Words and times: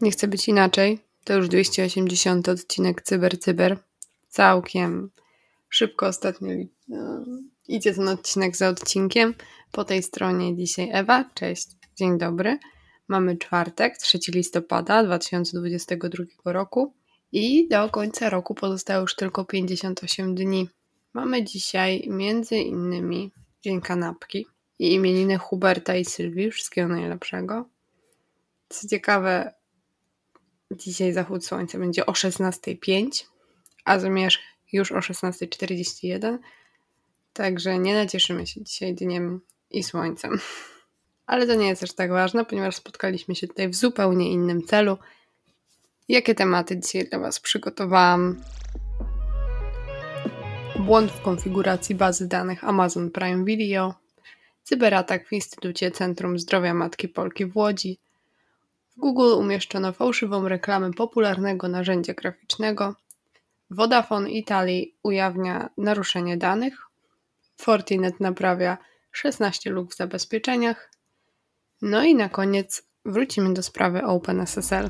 Nie 0.00 0.10
chce 0.10 0.28
być 0.28 0.48
inaczej. 0.48 0.98
To 1.24 1.34
już 1.34 1.48
280 1.48 2.48
odcinek 2.48 3.02
Cyber 3.02 3.40
Cyber. 3.40 3.78
Całkiem 4.28 5.10
szybko 5.68 6.06
ostatnio 6.06 6.54
no, 6.88 7.24
idzie 7.68 7.94
ten 7.94 8.08
odcinek 8.08 8.56
za 8.56 8.68
odcinkiem. 8.68 9.34
Po 9.72 9.84
tej 9.84 10.02
stronie 10.02 10.56
dzisiaj 10.56 10.90
Ewa. 10.92 11.24
Cześć, 11.34 11.68
dzień 11.96 12.18
dobry. 12.18 12.58
Mamy 13.08 13.36
czwartek, 13.36 13.98
3 13.98 14.18
listopada 14.28 15.04
2022 15.04 16.24
roku 16.44 16.94
i 17.32 17.68
do 17.68 17.88
końca 17.88 18.30
roku 18.30 18.54
pozostało 18.54 19.00
już 19.00 19.16
tylko 19.16 19.44
58 19.44 20.34
dni. 20.34 20.68
Mamy 21.14 21.44
dzisiaj 21.44 22.04
między 22.08 22.56
innymi 22.56 23.32
Dzień 23.62 23.80
Kanapki 23.80 24.46
i 24.78 24.94
imieniny 24.94 25.38
Huberta 25.38 25.96
i 25.96 26.04
Sylwii. 26.04 26.50
Wszystkiego 26.50 26.88
najlepszego. 26.88 27.68
Co 28.68 28.88
ciekawe, 28.88 29.54
dzisiaj 30.70 31.12
zachód 31.12 31.46
słońca 31.46 31.78
będzie 31.78 32.06
o 32.06 32.12
16.05, 32.12 33.24
a 33.84 33.98
zmierzch 33.98 34.40
już 34.72 34.92
o 34.92 34.98
16.41. 34.98 36.38
Także 37.32 37.78
nie 37.78 37.94
nacieszymy 37.94 38.46
się 38.46 38.64
dzisiaj 38.64 38.94
dniem 38.94 39.40
i 39.70 39.82
słońcem. 39.82 40.38
Ale 41.26 41.46
to 41.46 41.54
nie 41.54 41.68
jest 41.68 41.80
też 41.80 41.92
tak 41.92 42.10
ważne, 42.10 42.44
ponieważ 42.44 42.76
spotkaliśmy 42.76 43.34
się 43.34 43.48
tutaj 43.48 43.68
w 43.68 43.74
zupełnie 43.74 44.30
innym 44.30 44.62
celu. 44.62 44.98
Jakie 46.08 46.34
tematy 46.34 46.80
dzisiaj 46.80 47.08
dla 47.08 47.18
Was 47.18 47.40
przygotowałam? 47.40 48.42
Błąd 50.78 51.12
w 51.12 51.22
konfiguracji 51.22 51.94
bazy 51.94 52.28
danych 52.28 52.64
Amazon 52.64 53.10
Prime 53.10 53.44
Video, 53.44 53.94
cyberatak 54.62 55.28
w 55.28 55.32
Instytucie 55.32 55.90
Centrum 55.90 56.38
Zdrowia 56.38 56.74
Matki 56.74 57.08
Polki 57.08 57.46
w 57.46 57.56
Łodzi, 57.56 57.98
w 58.96 59.00
Google 59.00 59.34
umieszczono 59.38 59.92
fałszywą 59.92 60.48
reklamę 60.48 60.92
popularnego 60.92 61.68
narzędzia 61.68 62.14
graficznego, 62.14 62.94
Vodafone 63.70 64.30
Italii 64.30 64.94
ujawnia 65.02 65.70
naruszenie 65.78 66.36
danych, 66.36 66.86
Fortinet 67.56 68.20
naprawia 68.20 68.78
16 69.12 69.70
luk 69.70 69.92
w 69.92 69.96
zabezpieczeniach, 69.96 70.90
no 71.82 72.04
i 72.04 72.14
na 72.14 72.28
koniec 72.28 72.82
wrócimy 73.04 73.54
do 73.54 73.62
sprawy 73.62 74.02
OpenSSL. 74.02 74.88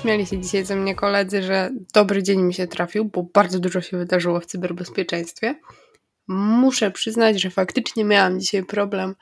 Śmiali 0.00 0.26
się 0.26 0.40
dzisiaj 0.40 0.64
ze 0.64 0.76
mnie 0.76 0.94
koledzy, 0.94 1.42
że 1.42 1.70
dobry 1.94 2.22
dzień 2.22 2.42
mi 2.42 2.54
się 2.54 2.66
trafił, 2.66 3.04
bo 3.04 3.22
bardzo 3.22 3.58
dużo 3.58 3.80
się 3.80 3.96
wydarzyło 3.96 4.40
w 4.40 4.46
cyberbezpieczeństwie. 4.46 5.54
Muszę 6.28 6.90
przyznać, 6.90 7.40
że 7.40 7.50
faktycznie 7.50 8.04
miałam 8.04 8.40
dzisiaj 8.40 8.64
problem 8.64 9.14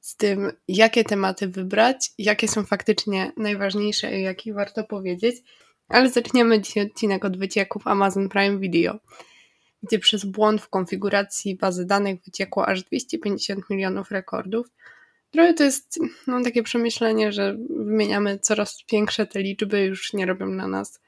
z 0.00 0.16
tym, 0.16 0.52
jakie 0.68 1.04
tematy 1.04 1.48
wybrać, 1.48 2.10
jakie 2.18 2.48
są 2.48 2.64
faktycznie 2.64 3.32
najważniejsze 3.36 4.18
i 4.18 4.22
jakich 4.22 4.54
warto 4.54 4.84
powiedzieć. 4.84 5.36
Ale 5.88 6.10
zaczniemy 6.10 6.60
dzisiaj 6.60 6.86
odcinek 6.86 7.24
od 7.24 7.38
wycieków 7.38 7.86
Amazon 7.86 8.28
Prime 8.28 8.58
Video, 8.58 8.98
gdzie 9.82 9.98
przez 9.98 10.24
błąd 10.24 10.60
w 10.62 10.68
konfiguracji 10.68 11.56
bazy 11.56 11.86
danych 11.86 12.20
wyciekło 12.24 12.68
aż 12.68 12.82
250 12.82 13.70
milionów 13.70 14.10
rekordów. 14.10 14.66
Trochę 15.30 15.54
to 15.54 15.64
jest 15.64 15.98
no, 16.26 16.42
takie 16.42 16.62
przemyślenie, 16.62 17.32
że 17.32 17.56
wymieniamy 17.70 18.38
coraz 18.38 18.84
większe 18.92 19.26
te 19.26 19.40
liczby, 19.40 19.84
już 19.84 20.12
nie 20.12 20.26
robią 20.26 20.46
na 20.46 20.68
nas 20.68 21.00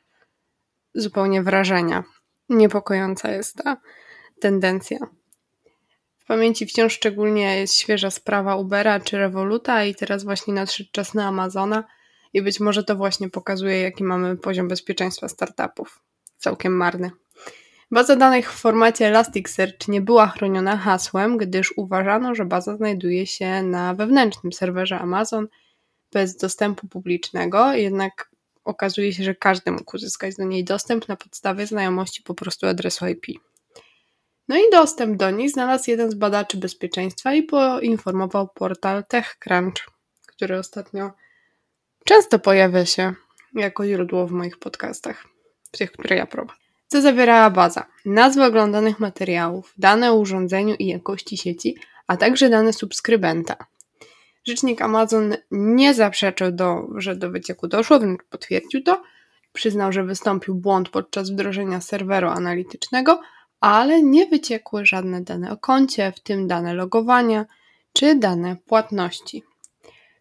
zupełnie 0.94 1.42
wrażenia. 1.42 2.04
Niepokojąca 2.48 3.30
jest 3.30 3.56
ta 3.56 3.76
tendencja. 4.40 4.98
W 6.18 6.24
pamięci 6.26 6.66
wciąż 6.66 6.92
szczególnie 6.92 7.60
jest 7.60 7.74
świeża 7.74 8.10
sprawa 8.10 8.56
Ubera 8.56 9.00
czy 9.00 9.18
Revoluta 9.18 9.84
i 9.84 9.94
teraz 9.94 10.24
właśnie 10.24 10.54
nadszedł 10.54 10.90
czas 10.92 11.14
na 11.14 11.26
Amazona 11.26 11.84
i 12.32 12.42
być 12.42 12.60
może 12.60 12.84
to 12.84 12.96
właśnie 12.96 13.30
pokazuje, 13.30 13.80
jaki 13.80 14.04
mamy 14.04 14.36
poziom 14.36 14.68
bezpieczeństwa 14.68 15.28
startupów. 15.28 16.02
Całkiem 16.38 16.76
marny. 16.76 17.10
Baza 17.92 18.16
danych 18.16 18.52
w 18.52 18.60
formacie 18.60 19.06
Elasticsearch 19.06 19.88
nie 19.88 20.00
była 20.00 20.26
chroniona 20.26 20.76
hasłem, 20.76 21.36
gdyż 21.36 21.74
uważano, 21.76 22.34
że 22.34 22.44
baza 22.44 22.76
znajduje 22.76 23.26
się 23.26 23.62
na 23.62 23.94
wewnętrznym 23.94 24.52
serwerze 24.52 24.98
Amazon 24.98 25.48
bez 26.12 26.36
dostępu 26.36 26.88
publicznego, 26.88 27.72
jednak 27.72 28.30
okazuje 28.64 29.12
się, 29.12 29.24
że 29.24 29.34
każdy 29.34 29.70
mógł 29.70 29.96
uzyskać 29.96 30.36
do 30.36 30.44
niej 30.44 30.64
dostęp 30.64 31.08
na 31.08 31.16
podstawie 31.16 31.66
znajomości 31.66 32.22
po 32.22 32.34
prostu 32.34 32.66
adresu 32.66 33.06
IP. 33.06 33.26
No 34.48 34.56
i 34.56 34.70
dostęp 34.72 35.16
do 35.16 35.30
niej 35.30 35.48
znalazł 35.48 35.90
jeden 35.90 36.10
z 36.10 36.14
badaczy 36.14 36.56
bezpieczeństwa 36.56 37.34
i 37.34 37.42
poinformował 37.42 38.48
portal 38.48 39.04
TechCrunch, 39.08 39.90
który 40.26 40.58
ostatnio 40.58 41.10
często 42.04 42.38
pojawia 42.38 42.86
się 42.86 43.14
jako 43.54 43.86
źródło 43.86 44.26
w 44.26 44.32
moich 44.32 44.58
podcastach, 44.58 45.24
tych, 45.70 45.92
które 45.92 46.16
ja 46.16 46.26
prowadzę. 46.26 46.61
Co 46.92 47.00
zawierała 47.00 47.50
baza? 47.50 47.86
Nazwy 48.04 48.44
oglądanych 48.44 49.00
materiałów, 49.00 49.74
dane 49.78 50.12
o 50.12 50.14
urządzeniu 50.14 50.74
i 50.78 50.86
jakości 50.86 51.36
sieci, 51.36 51.76
a 52.06 52.16
także 52.16 52.50
dane 52.50 52.72
subskrybenta. 52.72 53.56
Rzecznik 54.44 54.82
Amazon 54.82 55.34
nie 55.50 55.94
zaprzeczył, 55.94 56.52
do, 56.52 56.88
że 56.96 57.16
do 57.16 57.30
wycieku 57.30 57.68
doszło, 57.68 57.98
wręcz 57.98 58.20
potwierdził 58.30 58.82
to. 58.82 59.02
Przyznał, 59.52 59.92
że 59.92 60.04
wystąpił 60.04 60.54
błąd 60.54 60.88
podczas 60.88 61.30
wdrożenia 61.30 61.80
serweru 61.80 62.28
analitycznego, 62.28 63.20
ale 63.60 64.02
nie 64.02 64.26
wyciekły 64.26 64.86
żadne 64.86 65.20
dane 65.20 65.52
o 65.52 65.56
koncie, 65.56 66.12
w 66.16 66.20
tym 66.20 66.46
dane 66.46 66.74
logowania 66.74 67.46
czy 67.92 68.14
dane 68.14 68.56
płatności. 68.66 69.42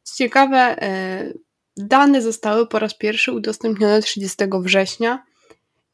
Co 0.03 0.15
ciekawe, 0.15 0.81
e, 0.81 1.33
dane 1.77 2.21
zostały 2.21 2.67
po 2.67 2.79
raz 2.79 2.93
pierwszy 2.93 3.31
udostępnione 3.31 4.01
30 4.01 4.61
września 4.61 5.30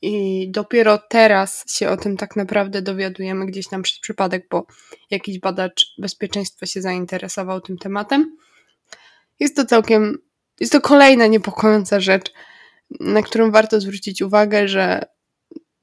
i 0.02 0.46
dopiero 0.52 0.98
teraz 1.10 1.64
się 1.68 1.90
o 1.90 1.98
tym 1.98 2.18
tak 2.18 2.36
naprawdę 2.36 2.82
dowiadujemy 2.82 3.46
gdzieś 3.46 3.68
tam 3.68 3.82
przez 3.82 4.00
przypadek, 4.00 4.48
bo 4.50 4.66
jakiś 5.12 5.40
badacz 5.40 5.86
bezpieczeństwa 5.98 6.66
się 6.66 6.82
zainteresował 6.82 7.62
tym 7.62 7.78
tematem. 7.78 8.38
Jest 9.40 9.56
to 9.56 9.66
całkiem, 9.66 10.18
jest 10.60 10.72
to 10.72 10.82
kolejna 10.82 11.28
niepokojąca 11.28 12.00
rzecz, 12.00 12.32
na 13.00 13.22
którą 13.22 13.52
warto 13.52 13.82
zwrócić 13.82 14.22
uwagę, 14.22 14.68
że 14.68 15.06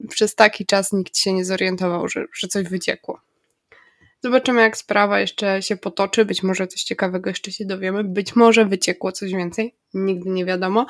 przez 0.09 0.35
taki 0.35 0.65
czas 0.65 0.93
nikt 0.93 1.17
się 1.17 1.33
nie 1.33 1.45
zorientował, 1.45 2.07
że, 2.07 2.25
że 2.33 2.47
coś 2.47 2.67
wyciekło. 2.67 3.21
Zobaczymy, 4.23 4.61
jak 4.61 4.77
sprawa 4.77 5.19
jeszcze 5.19 5.61
się 5.61 5.77
potoczy. 5.77 6.25
Być 6.25 6.43
może 6.43 6.67
coś 6.67 6.83
ciekawego 6.83 7.29
jeszcze 7.29 7.51
się 7.51 7.65
dowiemy. 7.65 8.03
Być 8.03 8.35
może 8.35 8.65
wyciekło 8.65 9.11
coś 9.11 9.31
więcej. 9.33 9.75
Nigdy 9.93 10.29
nie 10.29 10.45
wiadomo. 10.45 10.85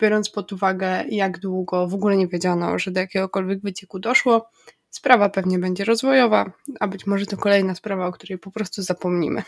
Biorąc 0.00 0.30
pod 0.30 0.52
uwagę, 0.52 1.04
jak 1.08 1.38
długo 1.38 1.88
w 1.88 1.94
ogóle 1.94 2.16
nie 2.16 2.28
wiedziano, 2.28 2.78
że 2.78 2.90
do 2.90 3.00
jakiegokolwiek 3.00 3.60
wycieku 3.60 3.98
doszło, 3.98 4.50
sprawa 4.90 5.28
pewnie 5.28 5.58
będzie 5.58 5.84
rozwojowa, 5.84 6.52
a 6.80 6.88
być 6.88 7.06
może 7.06 7.26
to 7.26 7.36
kolejna 7.36 7.74
sprawa, 7.74 8.06
o 8.06 8.12
której 8.12 8.38
po 8.38 8.50
prostu 8.50 8.82
zapomnimy. 8.82 9.42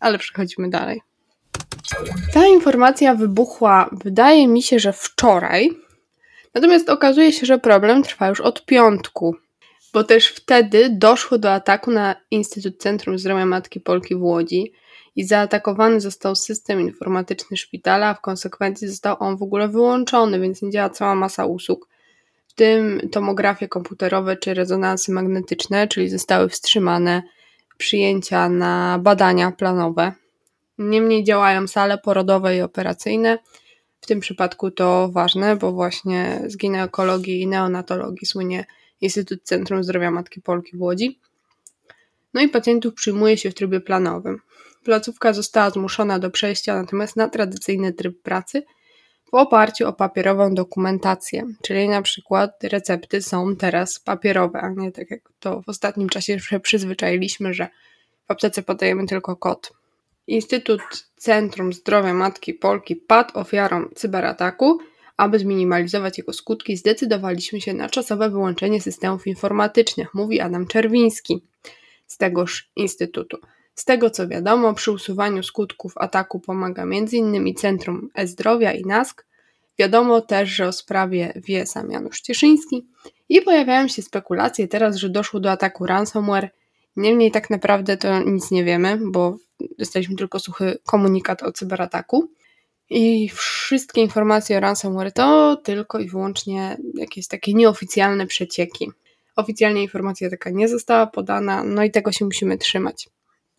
Ale 0.00 0.18
przechodzimy 0.18 0.70
dalej. 0.70 1.02
Ta 2.32 2.46
informacja 2.46 3.14
wybuchła, 3.14 3.90
wydaje 3.92 4.48
mi 4.48 4.62
się, 4.62 4.78
że 4.78 4.92
wczoraj, 4.92 5.70
Natomiast 6.56 6.88
okazuje 6.88 7.32
się, 7.32 7.46
że 7.46 7.58
problem 7.58 8.02
trwa 8.02 8.28
już 8.28 8.40
od 8.40 8.64
piątku, 8.64 9.36
bo 9.92 10.04
też 10.04 10.28
wtedy 10.28 10.88
doszło 10.90 11.38
do 11.38 11.52
ataku 11.52 11.90
na 11.90 12.16
Instytut 12.30 12.78
Centrum 12.78 13.18
Zdrowia 13.18 13.46
Matki 13.46 13.80
Polki 13.80 14.14
w 14.14 14.22
Łodzi 14.22 14.72
i 15.16 15.24
zaatakowany 15.24 16.00
został 16.00 16.36
system 16.36 16.80
informatyczny 16.80 17.56
szpitala, 17.56 18.08
a 18.08 18.14
w 18.14 18.20
konsekwencji 18.20 18.88
został 18.88 19.16
on 19.18 19.36
w 19.36 19.42
ogóle 19.42 19.68
wyłączony, 19.68 20.40
więc 20.40 20.62
nie 20.62 20.70
działa 20.70 20.90
cała 20.90 21.14
masa 21.14 21.46
usług, 21.46 21.88
w 22.48 22.54
tym 22.54 23.08
tomografie 23.12 23.68
komputerowe 23.68 24.36
czy 24.36 24.54
rezonansy 24.54 25.12
magnetyczne, 25.12 25.88
czyli 25.88 26.08
zostały 26.08 26.48
wstrzymane 26.48 27.22
przyjęcia 27.76 28.48
na 28.48 28.98
badania 29.02 29.50
planowe. 29.50 30.12
Niemniej 30.78 31.24
działają 31.24 31.66
sale 31.66 31.98
porodowe 31.98 32.56
i 32.56 32.60
operacyjne, 32.60 33.38
w 34.00 34.06
tym 34.06 34.20
przypadku 34.20 34.70
to 34.70 35.08
ważne, 35.12 35.56
bo 35.56 35.72
właśnie 35.72 36.42
z 36.46 36.56
ginekologii 36.56 37.40
i 37.40 37.46
neonatologii 37.46 38.26
słynie 38.26 38.64
Instytut 39.00 39.42
Centrum 39.42 39.84
Zdrowia 39.84 40.10
Matki 40.10 40.40
Polki 40.40 40.76
w 40.76 40.82
Łodzi. 40.82 41.20
No 42.34 42.42
i 42.42 42.48
pacjentów 42.48 42.94
przyjmuje 42.94 43.36
się 43.36 43.50
w 43.50 43.54
trybie 43.54 43.80
planowym. 43.80 44.40
Placówka 44.86 45.32
została 45.32 45.70
zmuszona 45.70 46.18
do 46.18 46.30
przejścia 46.30 46.74
natomiast 46.74 47.16
na 47.16 47.28
tradycyjny 47.28 47.92
tryb 47.92 48.22
pracy 48.22 48.62
w 49.24 49.34
oparciu 49.34 49.88
o 49.88 49.92
papierową 49.92 50.54
dokumentację, 50.54 51.46
czyli 51.62 51.88
na 51.88 52.02
przykład 52.02 52.64
recepty 52.64 53.22
są 53.22 53.56
teraz 53.56 54.00
papierowe, 54.00 54.60
a 54.60 54.70
nie 54.70 54.92
tak 54.92 55.10
jak 55.10 55.20
to 55.40 55.62
w 55.62 55.68
ostatnim 55.68 56.08
czasie 56.08 56.40
się 56.40 56.60
przyzwyczailiśmy, 56.60 57.54
że 57.54 57.68
w 58.28 58.30
aptece 58.30 58.62
podajemy 58.62 59.06
tylko 59.06 59.36
kod. 59.36 59.72
Instytut 60.26 60.80
Centrum 61.16 61.72
Zdrowia 61.72 62.14
Matki 62.14 62.54
Polki 62.54 62.96
padł 62.96 63.38
ofiarą 63.38 63.88
cyberataku, 63.94 64.78
Aby 65.16 65.38
zminimalizować 65.38 66.18
jego 66.18 66.32
skutki, 66.32 66.76
zdecydowaliśmy 66.76 67.60
się 67.60 67.74
na 67.74 67.88
czasowe 67.88 68.30
wyłączenie 68.30 68.80
systemów 68.80 69.26
informatycznych, 69.26 70.14
mówi 70.14 70.40
Adam 70.40 70.66
Czerwiński 70.66 71.42
z 72.06 72.16
tegoż 72.16 72.70
instytutu. 72.76 73.38
Z 73.78 73.84
tego 73.84 74.10
co 74.10 74.28
wiadomo, 74.28 74.74
przy 74.74 74.92
usuwaniu 74.92 75.42
skutków 75.42 75.92
ataku 75.96 76.40
pomaga 76.40 76.82
m.in. 76.82 77.54
Centrum 77.54 78.08
E-Zdrowia 78.14 78.72
i 78.72 78.84
NASK. 78.84 79.26
Wiadomo 79.78 80.20
też, 80.20 80.48
że 80.50 80.68
o 80.68 80.72
sprawie 80.72 81.32
wie 81.36 81.66
sam 81.66 81.90
Janusz 81.90 82.20
Cieszyński 82.20 82.86
i 83.28 83.42
pojawiają 83.42 83.88
się 83.88 84.02
spekulacje 84.02 84.68
teraz, 84.68 84.96
że 84.96 85.08
doszło 85.08 85.40
do 85.40 85.50
ataku 85.50 85.86
ransomware. 85.86 86.50
Niemniej 86.96 87.30
tak 87.30 87.50
naprawdę 87.50 87.96
to 87.96 88.22
nic 88.22 88.50
nie 88.50 88.64
wiemy, 88.64 88.98
bo 89.06 89.36
dostaliśmy 89.78 90.16
tylko 90.16 90.38
suchy 90.38 90.78
komunikat 90.86 91.42
o 91.42 91.52
cyberataku. 91.52 92.30
I 92.90 93.28
wszystkie 93.28 94.00
informacje 94.00 94.56
o 94.56 94.60
ransomware 94.60 95.12
to 95.12 95.56
tylko 95.56 95.98
i 95.98 96.08
wyłącznie 96.08 96.76
jakieś 96.94 97.28
takie 97.28 97.54
nieoficjalne 97.54 98.26
przecieki. 98.26 98.90
Oficjalnie 99.36 99.82
informacja 99.82 100.30
taka 100.30 100.50
nie 100.50 100.68
została 100.68 101.06
podana, 101.06 101.64
no 101.64 101.84
i 101.84 101.90
tego 101.90 102.12
się 102.12 102.24
musimy 102.24 102.58
trzymać. 102.58 103.08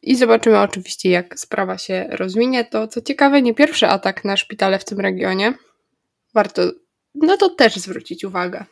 I 0.01 0.15
zobaczymy 0.15 0.59
oczywiście, 0.59 1.09
jak 1.09 1.39
sprawa 1.39 1.77
się 1.77 2.07
rozwinie. 2.09 2.65
To 2.65 2.87
co 2.87 3.01
ciekawe, 3.01 3.41
nie 3.41 3.53
pierwszy 3.53 3.87
atak 3.87 4.25
na 4.25 4.37
szpitale 4.37 4.79
w 4.79 4.85
tym 4.85 4.99
regionie. 4.99 5.53
Warto 6.33 6.61
na 7.15 7.37
to 7.37 7.49
też 7.49 7.75
zwrócić 7.75 8.23
uwagę. 8.23 8.65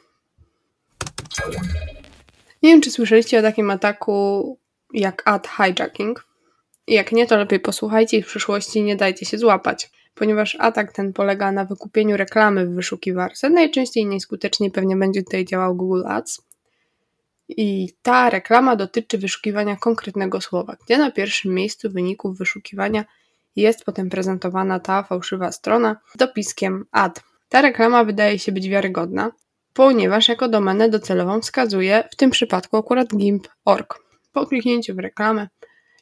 Nie 2.63 2.71
wiem, 2.71 2.81
czy 2.81 2.91
słyszeliście 2.91 3.39
o 3.39 3.41
takim 3.41 3.71
ataku 3.71 4.59
jak 4.93 5.21
ad 5.25 5.47
hijacking. 5.47 6.27
Jak 6.87 7.11
nie, 7.11 7.27
to 7.27 7.37
lepiej 7.37 7.59
posłuchajcie 7.59 8.17
i 8.17 8.23
w 8.23 8.27
przyszłości 8.27 8.81
nie 8.81 8.95
dajcie 8.95 9.25
się 9.25 9.37
złapać, 9.37 9.91
ponieważ 10.15 10.57
atak 10.59 10.93
ten 10.93 11.13
polega 11.13 11.51
na 11.51 11.65
wykupieniu 11.65 12.17
reklamy 12.17 12.65
w 12.65 12.75
wyszukiwarce. 12.75 13.49
Najczęściej 13.49 14.03
i 14.03 14.07
najskuteczniej 14.07 14.71
pewnie 14.71 14.95
będzie 14.95 15.23
tutaj 15.23 15.45
działał 15.45 15.75
Google 15.75 16.03
Ads. 16.07 16.41
I 17.49 17.89
ta 18.01 18.29
reklama 18.29 18.75
dotyczy 18.75 19.17
wyszukiwania 19.17 19.75
konkretnego 19.75 20.41
słowa, 20.41 20.77
gdzie 20.85 20.97
na 20.97 21.11
pierwszym 21.11 21.53
miejscu 21.53 21.89
wyników 21.89 22.37
wyszukiwania 22.37 23.05
jest 23.55 23.85
potem 23.85 24.09
prezentowana 24.09 24.79
ta 24.79 25.03
fałszywa 25.03 25.51
strona 25.51 25.95
z 26.13 26.17
dopiskiem 26.17 26.85
ad. 26.91 27.23
Ta 27.49 27.61
reklama 27.61 28.03
wydaje 28.03 28.39
się 28.39 28.51
być 28.51 28.69
wiarygodna, 28.69 29.31
ponieważ 29.73 30.27
jako 30.27 30.49
domenę 30.49 30.89
docelową 30.89 31.41
wskazuje 31.41 32.03
w 32.11 32.15
tym 32.15 32.31
przypadku 32.31 32.77
akurat 32.77 33.15
gimp.org. 33.15 33.99
Po 34.33 34.47
kliknięciu 34.47 34.95
w 34.95 34.99
reklamę 34.99 35.47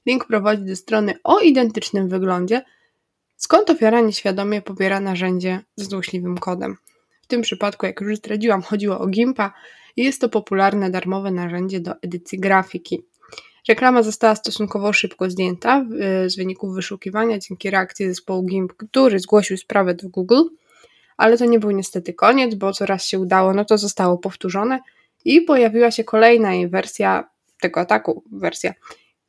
link 0.05 0.27
prowadzi 0.27 0.65
do 0.65 0.75
strony 0.75 1.13
o 1.23 1.39
identycznym 1.39 2.09
wyglądzie, 2.09 2.61
skąd 3.35 3.69
ofiara 3.69 4.01
nieświadomie 4.01 4.61
pobiera 4.61 4.99
narzędzie 4.99 5.59
z 5.75 5.89
złośliwym 5.89 6.37
kodem. 6.37 6.77
W 7.21 7.27
tym 7.27 7.41
przypadku, 7.41 7.85
jak 7.85 8.01
już 8.01 8.17
zdradziłam, 8.17 8.61
chodziło 8.61 8.99
o 8.99 9.07
Gimpa 9.07 9.53
jest 9.97 10.21
to 10.21 10.29
popularne 10.29 10.89
darmowe 10.89 11.31
narzędzie 11.31 11.79
do 11.79 11.91
edycji 12.01 12.39
grafiki. 12.39 13.03
Reklama 13.67 14.03
została 14.03 14.35
stosunkowo 14.35 14.93
szybko 14.93 15.29
zdjęta 15.29 15.85
z 16.27 16.35
wyników 16.35 16.75
wyszukiwania 16.75 17.39
dzięki 17.39 17.69
reakcji 17.69 18.07
zespołu 18.07 18.43
GIMP, 18.43 18.73
który 18.73 19.19
zgłosił 19.19 19.57
sprawę 19.57 19.93
do 19.93 20.09
Google, 20.09 20.43
ale 21.17 21.37
to 21.37 21.45
nie 21.45 21.59
był 21.59 21.71
niestety 21.71 22.13
koniec, 22.13 22.55
bo 22.55 22.73
co 22.73 22.85
raz 22.85 23.05
się 23.05 23.19
udało, 23.19 23.53
no 23.53 23.65
to 23.65 23.77
zostało 23.77 24.17
powtórzone 24.17 24.79
i 25.25 25.41
pojawiła 25.41 25.91
się 25.91 26.03
kolejna 26.03 26.53
jej 26.53 26.67
wersja 26.67 27.29
tego 27.61 27.79
ataku, 27.79 28.23
wersja 28.31 28.73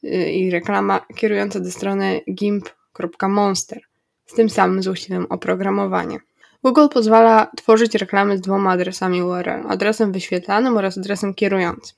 yy, 0.02 0.32
i 0.32 0.50
reklama 0.50 1.06
kierująca 1.16 1.60
do 1.60 1.70
strony 1.70 2.20
gimp.monster 2.34 3.80
z 4.26 4.34
tym 4.34 4.50
samym 4.50 4.82
złośliwym 4.82 5.26
oprogramowaniem. 5.30 6.20
Google 6.64 6.88
pozwala 6.88 7.50
tworzyć 7.56 7.94
reklamy 7.94 8.38
z 8.38 8.40
dwoma 8.40 8.70
adresami 8.70 9.22
URL, 9.22 9.66
adresem 9.68 10.12
wyświetlanym 10.12 10.76
oraz 10.76 10.98
adresem 10.98 11.34
kierującym. 11.34 11.96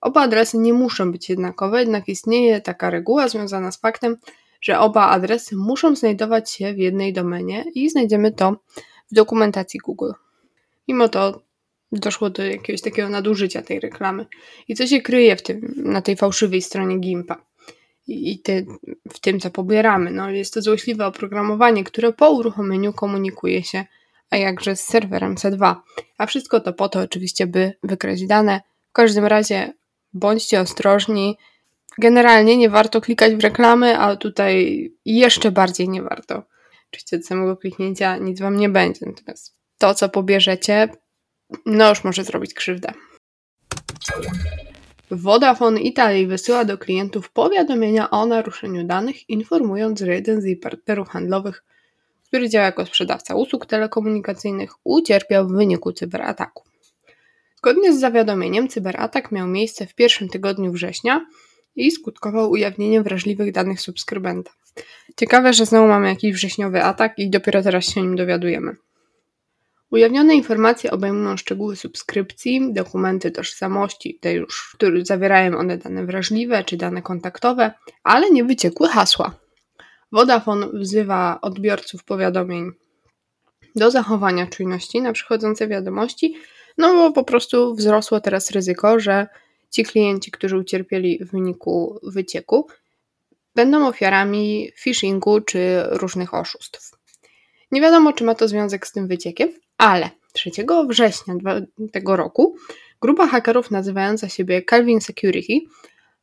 Oba 0.00 0.20
adresy 0.20 0.58
nie 0.58 0.72
muszą 0.72 1.12
być 1.12 1.28
jednakowe, 1.28 1.80
jednak 1.80 2.08
istnieje 2.08 2.60
taka 2.60 2.90
reguła 2.90 3.28
związana 3.28 3.72
z 3.72 3.80
faktem, 3.80 4.16
że 4.60 4.78
oba 4.78 5.08
adresy 5.08 5.56
muszą 5.56 5.96
znajdować 5.96 6.50
się 6.50 6.74
w 6.74 6.78
jednej 6.78 7.12
domenie 7.12 7.64
i 7.74 7.90
znajdziemy 7.90 8.32
to 8.32 8.56
w 9.10 9.14
dokumentacji 9.14 9.80
Google. 9.84 10.12
Mimo 10.88 11.08
to 11.08 11.42
doszło 11.92 12.30
do 12.30 12.44
jakiegoś 12.44 12.80
takiego 12.80 13.08
nadużycia 13.08 13.62
tej 13.62 13.80
reklamy. 13.80 14.26
I 14.68 14.74
co 14.74 14.86
się 14.86 15.00
kryje 15.00 15.36
w 15.36 15.42
tym, 15.42 15.74
na 15.76 16.02
tej 16.02 16.16
fałszywej 16.16 16.62
stronie 16.62 16.98
Gimpa? 16.98 17.51
I 18.06 18.38
te, 18.38 18.62
w 19.12 19.20
tym, 19.20 19.40
co 19.40 19.50
pobieramy. 19.50 20.10
No, 20.10 20.30
jest 20.30 20.54
to 20.54 20.62
złośliwe 20.62 21.06
oprogramowanie, 21.06 21.84
które 21.84 22.12
po 22.12 22.30
uruchomieniu 22.30 22.92
komunikuje 22.92 23.62
się, 23.62 23.84
a 24.30 24.36
jakże 24.36 24.76
z 24.76 24.84
serwerem 24.84 25.34
C2. 25.34 25.74
A 26.18 26.26
wszystko 26.26 26.60
to 26.60 26.72
po 26.72 26.88
to 26.88 27.00
oczywiście, 27.00 27.46
by 27.46 27.72
wykraść 27.82 28.26
dane. 28.26 28.60
W 28.90 28.92
każdym 28.92 29.24
razie 29.26 29.72
bądźcie 30.12 30.60
ostrożni. 30.60 31.36
Generalnie 31.98 32.56
nie 32.56 32.70
warto 32.70 33.00
klikać 33.00 33.34
w 33.34 33.40
reklamy, 33.40 33.98
a 33.98 34.16
tutaj 34.16 34.90
jeszcze 35.04 35.50
bardziej 35.52 35.88
nie 35.88 36.02
warto. 36.02 36.42
Oczywiście 36.92 37.16
od 37.16 37.26
samego 37.26 37.56
kliknięcia 37.56 38.16
nic 38.16 38.40
wam 38.40 38.56
nie 38.56 38.68
będzie. 38.68 39.06
Natomiast 39.06 39.54
to, 39.78 39.94
co 39.94 40.08
pobierzecie, 40.08 40.88
no 41.66 41.88
już 41.88 42.04
może 42.04 42.24
zrobić 42.24 42.54
krzywdę. 42.54 42.92
Vodafone 45.14 45.80
Italy 45.80 46.26
wysyła 46.26 46.64
do 46.64 46.78
klientów 46.78 47.30
powiadomienia 47.30 48.10
o 48.10 48.26
naruszeniu 48.26 48.84
danych, 48.84 49.30
informując, 49.30 50.00
że 50.00 50.14
jeden 50.14 50.40
z 50.40 50.44
jej 50.44 50.56
partnerów 50.56 51.08
handlowych, 51.08 51.64
który 52.26 52.48
działa 52.48 52.66
jako 52.66 52.86
sprzedawca 52.86 53.34
usług 53.34 53.66
telekomunikacyjnych, 53.66 54.70
ucierpiał 54.84 55.48
w 55.48 55.52
wyniku 55.52 55.92
cyberataku. 55.92 56.64
Zgodnie 57.56 57.92
z 57.92 58.00
zawiadomieniem, 58.00 58.68
cyberatak 58.68 59.32
miał 59.32 59.46
miejsce 59.46 59.86
w 59.86 59.94
pierwszym 59.94 60.28
tygodniu 60.28 60.72
września 60.72 61.26
i 61.76 61.90
skutkował 61.90 62.50
ujawnieniem 62.50 63.02
wrażliwych 63.02 63.52
danych 63.52 63.80
subskrybenta. 63.80 64.50
Ciekawe, 65.16 65.52
że 65.52 65.66
znowu 65.66 65.88
mamy 65.88 66.08
jakiś 66.08 66.34
wrześniowy 66.34 66.82
atak 66.82 67.18
i 67.18 67.30
dopiero 67.30 67.62
teraz 67.62 67.84
się 67.84 68.00
o 68.00 68.04
nim 68.04 68.16
dowiadujemy. 68.16 68.76
Ujawnione 69.92 70.34
informacje 70.34 70.90
obejmują 70.90 71.36
szczegóły 71.36 71.76
subskrypcji, 71.76 72.72
dokumenty 72.72 73.30
tożsamości, 73.30 74.18
te 74.20 74.32
już, 74.32 74.72
które 74.74 75.04
zawierają 75.04 75.58
one 75.58 75.78
dane 75.78 76.06
wrażliwe 76.06 76.64
czy 76.64 76.76
dane 76.76 77.02
kontaktowe, 77.02 77.72
ale 78.02 78.30
nie 78.30 78.44
wyciekły 78.44 78.88
hasła. 78.88 79.34
Vodafone 80.12 80.68
wzywa 80.72 81.38
odbiorców 81.42 82.04
powiadomień 82.04 82.70
do 83.76 83.90
zachowania 83.90 84.46
czujności 84.46 85.02
na 85.02 85.12
przychodzące 85.12 85.68
wiadomości, 85.68 86.36
no 86.78 86.94
bo 86.94 87.12
po 87.12 87.24
prostu 87.24 87.74
wzrosło 87.74 88.20
teraz 88.20 88.50
ryzyko, 88.50 89.00
że 89.00 89.26
ci 89.70 89.84
klienci, 89.84 90.30
którzy 90.30 90.56
ucierpieli 90.56 91.24
w 91.24 91.30
wyniku 91.30 92.00
wycieku, 92.02 92.66
będą 93.54 93.88
ofiarami 93.88 94.72
phishingu 94.82 95.40
czy 95.40 95.82
różnych 95.90 96.34
oszustw. 96.34 97.01
Nie 97.72 97.80
wiadomo, 97.80 98.12
czy 98.12 98.24
ma 98.24 98.34
to 98.34 98.48
związek 98.48 98.86
z 98.86 98.92
tym 98.92 99.08
wyciekiem, 99.08 99.48
ale 99.78 100.10
3 100.32 100.50
września 100.88 101.34
tego 101.92 102.16
roku 102.16 102.56
grupa 103.00 103.26
hakerów 103.26 103.70
nazywająca 103.70 104.28
siebie 104.28 104.62
Calvin 104.62 105.00
Security 105.00 105.52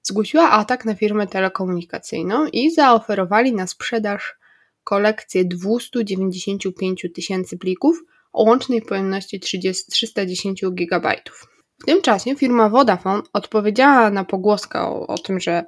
zgłosiła 0.03 0.49
atak 0.49 0.85
na 0.85 0.95
firmę 0.95 1.27
telekomunikacyjną 1.27 2.47
i 2.47 2.71
zaoferowali 2.71 3.53
na 3.53 3.67
sprzedaż 3.67 4.35
kolekcję 4.83 5.45
295 5.45 7.05
tysięcy 7.15 7.57
plików 7.57 8.03
o 8.33 8.43
łącznej 8.43 8.81
pojemności 8.81 9.39
30, 9.39 9.91
310 9.91 10.61
GB. 10.71 11.15
W 11.81 11.85
tym 11.85 12.01
czasie 12.01 12.35
firma 12.35 12.69
Vodafone 12.69 13.23
odpowiedziała 13.33 14.09
na 14.09 14.23
pogłoskę 14.23 14.81
o, 14.81 15.07
o 15.07 15.17
tym, 15.17 15.39
że 15.39 15.63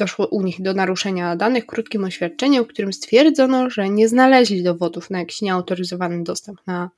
doszło 0.00 0.26
u 0.26 0.42
nich 0.42 0.62
do 0.62 0.74
naruszenia 0.74 1.36
danych 1.36 1.66
krótkim 1.66 2.04
oświadczeniem, 2.04 2.64
w 2.64 2.66
którym 2.66 2.92
stwierdzono, 2.92 3.70
że 3.70 3.88
nie 3.88 4.08
znaleźli 4.08 4.62
dowodów 4.62 5.10
na 5.10 5.18
jakiś 5.18 5.42
nieautoryzowany 5.42 6.24
dostęp 6.24 6.60
na, 6.66 6.90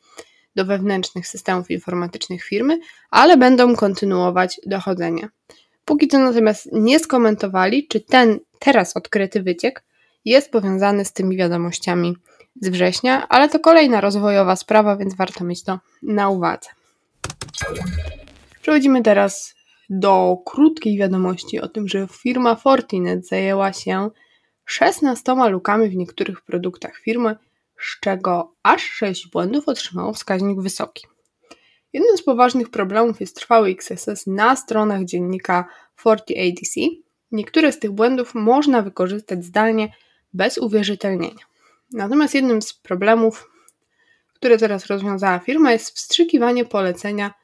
do 0.56 0.64
wewnętrznych 0.64 1.26
systemów 1.26 1.70
informatycznych 1.70 2.44
firmy, 2.44 2.78
ale 3.10 3.36
będą 3.36 3.76
kontynuować 3.76 4.60
dochodzenie. 4.66 5.28
Póki 5.84 6.08
co 6.08 6.18
natomiast 6.18 6.68
nie 6.72 6.98
skomentowali, 6.98 7.88
czy 7.88 8.00
ten 8.00 8.38
teraz 8.58 8.96
odkryty 8.96 9.42
wyciek 9.42 9.84
jest 10.24 10.50
powiązany 10.50 11.04
z 11.04 11.12
tymi 11.12 11.36
wiadomościami 11.36 12.16
z 12.60 12.68
września, 12.68 13.28
ale 13.28 13.48
to 13.48 13.60
kolejna 13.60 14.00
rozwojowa 14.00 14.56
sprawa, 14.56 14.96
więc 14.96 15.14
warto 15.14 15.44
mieć 15.44 15.64
to 15.64 15.78
na 16.02 16.28
uwadze. 16.28 16.68
Przechodzimy 18.62 19.02
teraz 19.02 19.54
do 19.94 20.36
krótkiej 20.46 20.98
wiadomości 20.98 21.60
o 21.60 21.68
tym, 21.68 21.88
że 21.88 22.06
firma 22.22 22.54
Fortinet 22.54 23.28
zajęła 23.28 23.72
się 23.72 24.10
16 24.64 25.34
lukami 25.50 25.88
w 25.88 25.96
niektórych 25.96 26.40
produktach 26.40 26.96
firmy, 26.96 27.36
z 27.80 28.00
czego 28.00 28.54
aż 28.62 28.82
6 28.82 29.30
błędów 29.30 29.68
otrzymało 29.68 30.12
wskaźnik 30.12 30.60
wysoki. 30.60 31.06
Jednym 31.92 32.16
z 32.16 32.22
poważnych 32.22 32.70
problemów 32.70 33.20
jest 33.20 33.36
trwały 33.36 33.68
XSS 33.68 34.26
na 34.26 34.56
stronach 34.56 35.04
dziennika 35.04 35.68
FortiADC. 35.96 36.80
Niektóre 37.32 37.72
z 37.72 37.78
tych 37.78 37.90
błędów 37.90 38.34
można 38.34 38.82
wykorzystać 38.82 39.44
zdalnie 39.44 39.92
bez 40.34 40.58
uwierzytelnienia. 40.58 41.44
Natomiast 41.92 42.34
jednym 42.34 42.62
z 42.62 42.74
problemów, 42.74 43.50
które 44.34 44.58
teraz 44.58 44.86
rozwiązała 44.86 45.38
firma, 45.38 45.72
jest 45.72 45.96
wstrzykiwanie 45.96 46.64
polecenia 46.64 47.41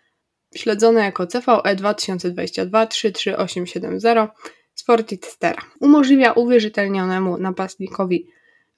śledzone 0.59 1.01
jako 1.01 1.27
CVE 1.27 1.77
2022 1.77 2.87
33870 2.87 4.33
z. 4.75 5.57
Umożliwia 5.81 6.33
uwierzytelnionemu 6.33 7.39
napastnikowi 7.39 8.29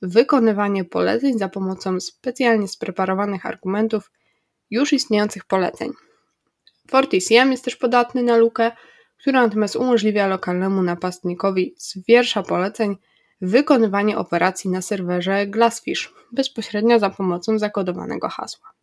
wykonywanie 0.03 0.85
poleceń 0.85 1.39
za 1.39 1.49
pomocą 1.49 2.01
specjalnie 2.01 2.69
spreparowanych 2.69 3.47
argumentów 3.47 4.11
już 4.71 4.93
istniejących 4.93 5.45
poleceń. 5.45 5.93
FortiCM 6.91 7.51
jest 7.51 7.65
też 7.65 7.77
podatny 7.77 8.23
na 8.23 8.37
lukę, 8.37 8.73
która 9.19 9.43
natomiast 9.43 9.77
umożliwia 9.77 10.27
lokalnemu 10.27 10.83
napastnikowi 10.83 11.75
z 11.79 11.99
wiersza 12.09 12.43
poleceń 12.43 12.97
wykonywanie 13.41 14.19
operacji 14.19 14.71
na 14.71 14.83
serwerze 14.83 15.47
Glassfish 15.47 16.13
bezpośrednio 16.33 16.99
za 16.99 17.11
pomocą 17.11 17.59
zakodowanego 17.59 18.29
hasła. 18.29 18.80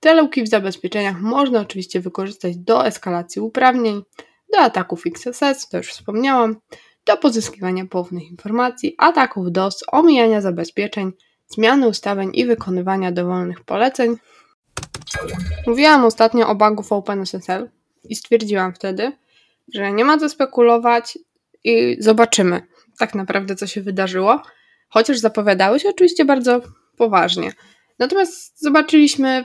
Te 0.00 0.14
luki 0.14 0.42
w 0.42 0.48
zabezpieczeniach 0.48 1.20
można 1.20 1.60
oczywiście 1.60 2.00
wykorzystać 2.00 2.56
do 2.56 2.86
eskalacji 2.86 3.42
uprawnień, 3.42 4.02
do 4.52 4.58
ataków 4.58 5.02
XSS, 5.06 5.68
to 5.68 5.76
już 5.76 5.88
wspomniałam, 5.88 6.56
do 7.04 7.16
pozyskiwania 7.16 7.86
poufnych 7.86 8.30
informacji, 8.30 8.94
ataków 8.98 9.52
DOS, 9.52 9.84
omijania 9.92 10.40
zabezpieczeń, 10.40 11.12
zmiany 11.48 11.88
ustawień 11.88 12.30
i 12.34 12.46
wykonywania 12.46 13.12
dowolnych 13.12 13.60
poleceń. 13.60 14.16
Mówiłam 15.66 16.04
ostatnio 16.04 16.48
o 16.48 16.54
bugu 16.54 16.82
w 16.82 16.92
OpenSSL 16.92 17.70
i 18.04 18.16
stwierdziłam 18.16 18.74
wtedy, 18.74 19.12
że 19.74 19.92
nie 19.92 20.04
ma 20.04 20.18
co 20.18 20.28
spekulować 20.28 21.18
i 21.64 21.96
zobaczymy 22.00 22.62
tak 22.98 23.14
naprawdę, 23.14 23.56
co 23.56 23.66
się 23.66 23.82
wydarzyło, 23.82 24.42
chociaż 24.88 25.18
zapowiadały 25.18 25.80
się 25.80 25.88
oczywiście 25.88 26.24
bardzo 26.24 26.60
poważnie. 26.96 27.52
Natomiast 27.98 28.60
zobaczyliśmy 28.62 29.44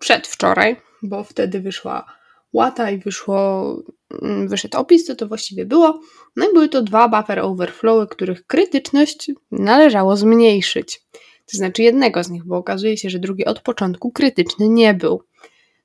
przedwczoraj, 0.00 0.76
bo 1.02 1.24
wtedy 1.24 1.60
wyszła 1.60 2.20
łata 2.52 2.90
i 2.90 2.98
wyszło, 2.98 3.76
mm, 4.22 4.48
wyszedł 4.48 4.78
opis, 4.78 5.04
co 5.04 5.16
to 5.16 5.26
właściwie 5.26 5.66
było. 5.66 6.00
No 6.36 6.50
i 6.50 6.52
były 6.52 6.68
to 6.68 6.82
dwa 6.82 7.08
buffer 7.08 7.38
overflowy, 7.38 8.06
których 8.06 8.46
krytyczność 8.46 9.30
należało 9.50 10.16
zmniejszyć. 10.16 11.02
To 11.52 11.56
znaczy 11.56 11.82
jednego 11.82 12.24
z 12.24 12.30
nich, 12.30 12.44
bo 12.44 12.56
okazuje 12.56 12.96
się, 12.96 13.10
że 13.10 13.18
drugi 13.18 13.44
od 13.44 13.60
początku 13.60 14.10
krytyczny 14.12 14.68
nie 14.68 14.94
był. 14.94 15.22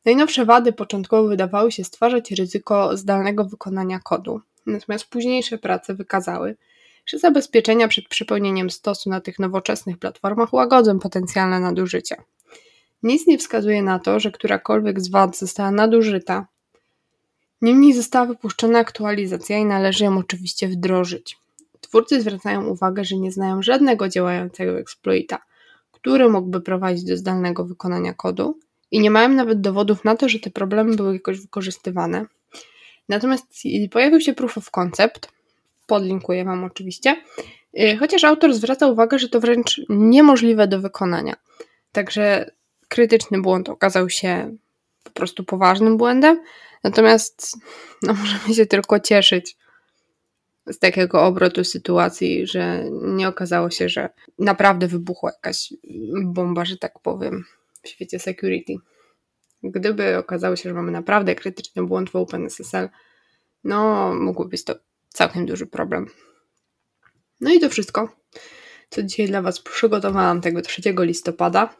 Najnowsze 0.06 0.46
wady 0.46 0.74
początkowo 0.74 1.28
wydawały 1.28 1.72
się 1.72 1.84
stwarzać 1.84 2.32
ryzyko 2.32 2.98
zdalnego 2.98 3.46
wykonania 3.46 4.00
kodu, 4.00 4.42
natomiast 4.66 5.06
późniejsze 5.06 5.58
prace 5.58 5.94
wykazały, 5.94 6.58
że 7.06 7.20
zabezpieczenia 7.20 7.88
przed 7.88 8.08
przepełnieniem 8.08 8.70
stosu 8.70 9.10
na 9.10 9.22
tych 9.22 9.40
nowoczesnych 9.40 9.98
platformach 9.98 10.54
łagodzą 10.54 11.00
potencjalne 11.00 11.60
nadużycia. 11.60 12.24
Nic 13.06 13.28
nie 13.28 13.38
wskazuje 13.38 13.84
na 13.84 14.00
to, 14.00 14.20
że 14.20 14.32
którakolwiek 14.32 15.02
z 15.02 15.10
wad 15.10 15.38
została 15.38 15.72
nadużyta. 15.72 16.48
Niemniej 17.62 17.94
została 17.94 18.26
wypuszczona 18.26 18.80
aktualizacja 18.80 19.58
i 19.58 19.66
należy 19.66 20.04
ją 20.04 20.18
oczywiście 20.18 20.68
wdrożyć. 20.68 21.38
Twórcy 21.82 22.22
zwracają 22.22 22.66
uwagę, 22.66 23.06
że 23.06 23.16
nie 23.16 23.32
znają 23.32 23.62
żadnego 23.62 24.10
działającego 24.10 24.80
exploita, 24.80 25.38
który 25.92 26.30
mógłby 26.30 26.62
prowadzić 26.62 27.04
do 27.04 27.18
zdalnego 27.18 27.66
wykonania 27.66 28.14
kodu 28.14 28.60
i 28.92 29.00
nie 29.00 29.12
mają 29.12 29.30
nawet 29.30 29.62
dowodów 29.62 30.04
na 30.04 30.16
to, 30.16 30.30
że 30.30 30.40
te 30.40 30.50
problemy 30.50 30.96
były 30.96 31.14
jakoś 31.14 31.40
wykorzystywane. 31.40 32.26
Natomiast 33.10 33.46
pojawił 33.92 34.22
się 34.22 34.34
proof 34.34 34.58
of 34.58 34.72
concept, 34.72 35.30
podlinkuję 35.88 36.46
Wam 36.46 36.64
oczywiście, 36.64 37.16
y, 37.80 37.98
chociaż 37.98 38.24
autor 38.24 38.54
zwraca 38.54 38.88
uwagę, 38.88 39.20
że 39.20 39.30
to 39.30 39.40
wręcz 39.40 39.82
niemożliwe 39.90 40.68
do 40.68 40.82
wykonania. 40.82 41.36
Także 41.92 42.52
krytyczny 42.88 43.42
błąd 43.42 43.70
okazał 43.70 44.10
się 44.10 44.58
po 45.04 45.10
prostu 45.10 45.44
poważnym 45.44 45.98
błędem, 45.98 46.44
natomiast 46.84 47.58
no, 48.04 48.14
możemy 48.22 48.54
się 48.56 48.66
tylko 48.66 49.00
cieszyć 49.00 49.58
z 50.68 50.80
takiego 50.80 51.24
obrotu 51.24 51.64
sytuacji, 51.64 52.48
że 52.48 52.86
nie 52.92 53.28
okazało 53.28 53.70
się, 53.70 53.90
że 53.90 54.10
naprawdę 54.40 54.88
wybuchła 54.88 55.32
jakaś 55.32 55.74
bomba, 56.24 56.66
że 56.66 56.78
tak 56.78 57.00
powiem, 57.00 57.46
w 57.84 57.88
świecie 57.88 58.20
security. 58.20 58.74
Gdyby 59.64 60.18
okazało 60.18 60.56
się, 60.56 60.70
że 60.70 60.76
mamy 60.76 60.92
naprawdę 60.92 61.36
krytyczny 61.36 61.84
błąd 61.84 62.10
w 62.10 62.16
OpenSSL, 62.16 62.90
no 63.64 64.12
mógłby 64.16 64.50
być 64.50 64.64
to 64.64 64.76
całkiem 65.10 65.46
duży 65.46 65.68
problem. 65.68 66.08
No 67.42 67.54
i 67.54 67.60
to 67.60 67.70
wszystko, 67.70 68.10
co 68.90 69.04
dzisiaj 69.04 69.28
dla 69.28 69.42
Was 69.42 69.62
przygotowałam 69.62 70.42
tego 70.42 70.62
3 70.62 70.82
listopada. 71.00 71.76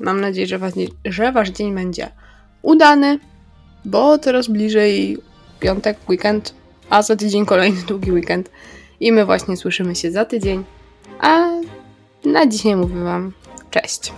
Mam 0.00 0.20
nadzieję, 0.20 0.46
że, 0.46 0.58
was, 0.58 0.74
że 1.04 1.32
Wasz 1.32 1.50
dzień 1.50 1.74
będzie 1.74 2.08
udany, 2.62 3.18
bo 3.84 4.18
coraz 4.18 4.48
bliżej 4.48 5.18
piątek, 5.60 5.98
weekend, 6.08 6.54
a 6.90 7.02
za 7.02 7.16
tydzień 7.16 7.46
kolejny 7.46 7.82
długi 7.82 8.12
weekend. 8.12 8.50
I 9.00 9.12
my 9.12 9.24
właśnie 9.24 9.56
słyszymy 9.56 9.94
się 9.94 10.10
za 10.10 10.24
tydzień. 10.24 10.64
A 11.20 11.48
na 12.24 12.46
dzisiaj 12.46 12.76
mówię 12.76 13.04
Wam 13.04 13.32
cześć. 13.70 14.12